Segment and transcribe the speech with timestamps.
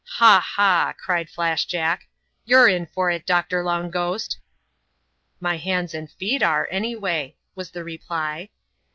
[0.17, 2.07] "Ha, ha!" cried Flash Jack,"
[2.47, 3.23] you're in for it.
[3.23, 4.39] Doctor Long Ghost.""
[5.39, 8.49] My hands and feet are, any way," was the reply.